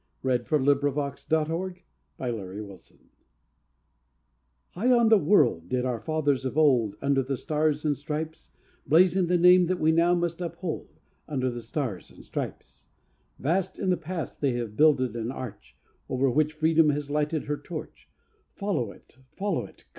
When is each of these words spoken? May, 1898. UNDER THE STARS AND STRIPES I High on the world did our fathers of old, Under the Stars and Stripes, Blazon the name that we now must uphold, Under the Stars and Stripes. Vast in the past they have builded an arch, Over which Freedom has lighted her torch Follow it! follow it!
May, 0.23 0.39
1898. 0.39 0.97
UNDER 0.97 0.97
THE 0.97 1.15
STARS 1.15 1.37
AND 1.37 1.45
STRIPES 1.45 2.99
I 4.75 4.79
High 4.87 4.91
on 4.91 5.09
the 5.09 5.19
world 5.19 5.69
did 5.69 5.85
our 5.85 5.99
fathers 5.99 6.43
of 6.43 6.57
old, 6.57 6.95
Under 7.03 7.21
the 7.21 7.37
Stars 7.37 7.85
and 7.85 7.95
Stripes, 7.95 8.49
Blazon 8.87 9.27
the 9.27 9.37
name 9.37 9.67
that 9.67 9.79
we 9.79 9.91
now 9.91 10.15
must 10.15 10.41
uphold, 10.41 10.87
Under 11.27 11.51
the 11.51 11.61
Stars 11.61 12.09
and 12.09 12.25
Stripes. 12.25 12.87
Vast 13.37 13.77
in 13.77 13.91
the 13.91 13.95
past 13.95 14.41
they 14.41 14.53
have 14.53 14.75
builded 14.75 15.15
an 15.15 15.29
arch, 15.31 15.77
Over 16.09 16.31
which 16.31 16.53
Freedom 16.53 16.89
has 16.89 17.11
lighted 17.11 17.43
her 17.43 17.57
torch 17.57 18.09
Follow 18.55 18.91
it! 18.91 19.19
follow 19.35 19.67
it! 19.67 19.85